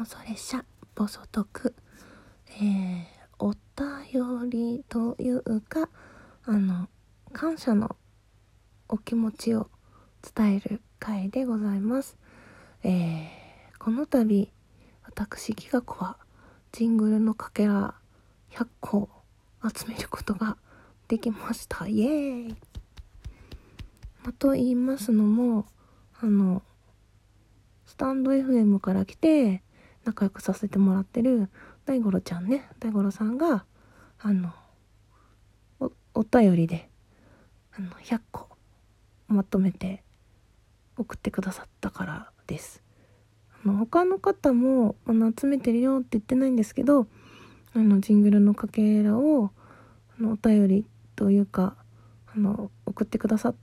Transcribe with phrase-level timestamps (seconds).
[0.00, 1.74] 妄想列車暴走トーク
[2.58, 3.04] えー、
[3.38, 5.90] お便りというか
[6.46, 6.88] あの
[7.34, 7.96] 感謝の
[8.88, 9.68] お気持ちを
[10.34, 12.16] 伝える回でございます。
[12.82, 14.50] えー、この度
[15.04, 16.16] 私ギガ子は
[16.72, 17.94] ジングルのかけら
[18.52, 19.10] 100個
[19.62, 20.56] 集めることが
[21.08, 21.86] できました。
[21.86, 22.56] イエーイ、
[24.24, 25.66] まと言いますのも
[26.22, 26.62] あの
[27.84, 29.62] スタンド FM から来て
[30.10, 31.48] 仲良くさせてもらってる
[31.86, 32.68] 大五郎ちゃんね。
[32.80, 33.64] 大五郎さんが
[34.18, 34.52] あの
[35.78, 36.88] おお便りで
[37.78, 38.48] あの100個
[39.28, 40.02] まとめて
[40.96, 42.82] 送ってくださったからです。
[43.64, 47.06] あの他の方もあの集めてるよって言ってないんですけど
[47.72, 49.52] あのジングルのかけらを
[50.18, 51.76] あのお便りというか
[52.34, 53.54] あの送ってくださっ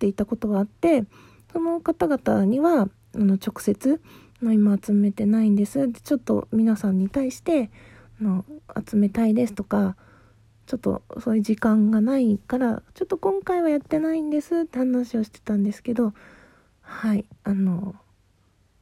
[0.00, 1.04] ていたことがあって
[1.52, 4.02] その方々にはあの直接
[4.44, 7.70] の今集めてないんですでちょっと皆さんに対して
[8.20, 8.44] の
[8.88, 9.96] 集めたいですとか
[10.66, 16.12] ちょっとそういう時間がないからちょっと今回はやってないんですって話をしてたんですけど
[16.80, 17.94] はいあの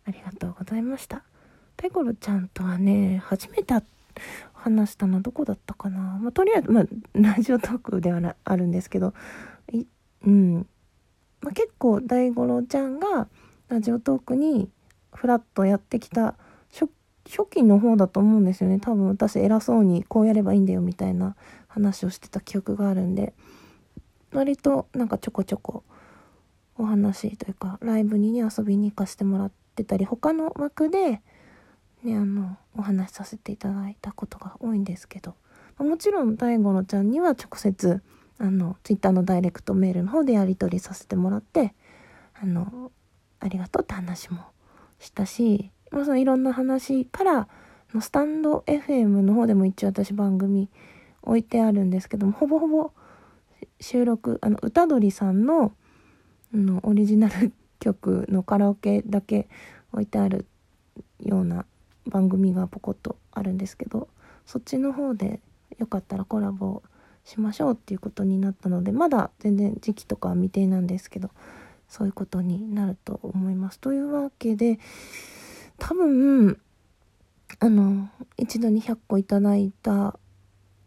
[0.06, 1.22] ありがとうございました。
[1.76, 3.74] ペコロちゃんとはね初めて
[4.52, 9.14] 話したのはどこだったかな、まあ、とりあえず、まあ、ラジオトークではあるんですけど
[10.26, 10.66] うん、
[11.40, 13.28] まあ、結構大五郎ちゃんが
[13.68, 14.68] ラジオトークに
[15.12, 16.36] フラッとやってきた
[16.72, 16.90] 初
[17.26, 18.80] 初期の方だと思うんですよね。
[18.80, 21.36] 多分私偉そうにこうやればいいんだよみたいな
[21.68, 23.34] 話をしてた記憶があるんで。
[24.32, 25.82] 割となんかちょこちょこ
[26.78, 31.20] お話というかライブにね遊びに行かせてもらってたり他の枠で
[32.04, 35.34] ねあのお話しさせていただいたことが多いんですけど。
[35.84, 38.02] もちろん大五郎ちゃんには直接
[38.38, 41.74] あの Twitter のダイレクトメールの方でやり取りさせてもらって
[42.34, 42.92] あの
[43.38, 44.40] ありがとうって話も
[45.00, 47.48] したし、まあ、そのいろんな話から
[47.94, 50.68] のスタンド FM の方でも一応私番組
[51.22, 52.92] 置いてあるんですけどもほぼほぼ
[53.80, 55.72] 収録あの歌鳥さんの
[56.52, 59.48] のオリジナル曲のカラオケだけ
[59.92, 60.46] 置いてある
[61.20, 61.64] ような
[62.06, 64.08] 番組がポコッとあるんですけど
[64.46, 65.40] そっちの方で
[65.78, 66.82] よかったらコラボ
[67.24, 71.30] しましょうっていうことになったのでまだ全然時期とかは未定なんですけど
[71.90, 73.80] そういうことになると思います。
[73.80, 74.78] というわけで
[75.78, 76.58] 多分
[77.58, 78.08] あの
[78.38, 80.18] 一度に100個いただいた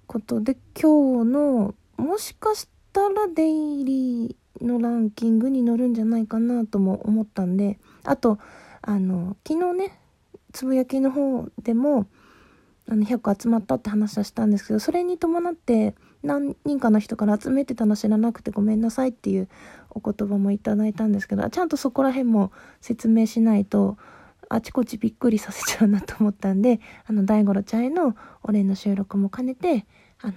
[0.08, 8.40] ことで今日のもしかしたらデイリーのランキングに乗るんじゃないかなとも思ったんであと
[8.82, 10.00] あの昨日ね
[10.54, 12.08] つぶやきの方でも
[12.88, 19.50] あの100個集まったって話はしたんですけどそれに伴って何人かの人から集めてたの知らなくてごめんなさいっていう
[19.90, 22.52] お言葉もいただいたんですけど ちゃんとそこら辺も
[22.82, 23.98] 説明しないと
[24.50, 29.86] あちこちびっくりさせちゃうなと思ったんであの大五郎ちゃんへのお礼の収録も兼ねて
[30.22, 30.34] あの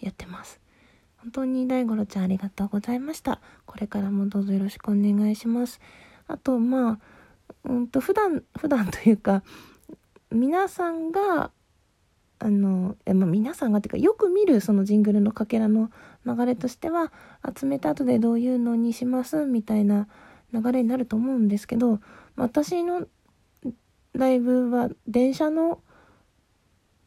[0.00, 0.60] やってます。
[1.18, 3.40] 本当に大五郎ちゃんありがとうございました。
[3.66, 5.80] これからもどうぞよろしくお願いします。
[6.26, 6.98] あとまあ
[7.64, 9.42] うんと普段普段というか
[10.30, 11.50] 皆さんが
[12.40, 15.90] あの、まあ、皆さんがっていうかよく見るそのジングルのかけらの
[16.26, 17.12] 流れとしては
[17.56, 20.08] 集めた後でどういうのにしますみたいな
[20.52, 22.00] 流れになると思うんですけど
[22.36, 23.06] 私の
[24.14, 25.80] ライブは電車の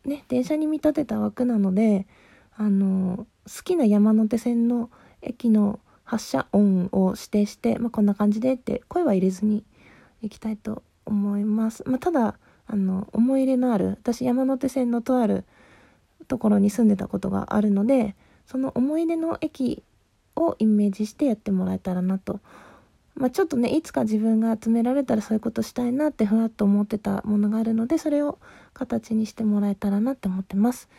[0.06, 2.08] ね電車に見立てた枠なので
[2.56, 4.92] あの好きな山手線の
[5.22, 9.64] 駅の発車音を指定して、まあ、こんな感じでって声は入れずに
[10.22, 11.84] いきたいと思います。
[11.88, 15.44] まあ、ただあの思い入れのある私山手線のとある
[16.28, 18.16] ところに住んでたことがあるので
[18.46, 19.84] その思い出の駅
[20.36, 22.40] をイメージしてやってもらえたらなと、
[23.16, 28.40] まあ、ちょっとねいつか自分が集められたらそういうことしたいなってふわっと思ってたものがあるのでそれを
[28.74, 30.90] 形にしてもらえたらなって思ってます。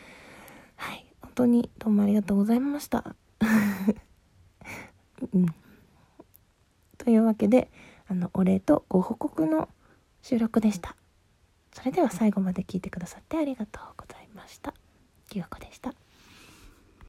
[0.77, 1.05] はい。
[1.21, 3.17] 本当にどうもありがとうございました。
[5.33, 5.47] うん。
[6.99, 7.71] というわけで
[8.07, 9.69] あのお礼とご報告の
[10.23, 10.97] 収録でした。
[11.75, 14.73] それでは最後まで聞いてくださってありがとうございました。
[15.29, 16.04] きよこでした。